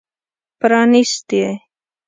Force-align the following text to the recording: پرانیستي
پرانیستي 0.59 1.45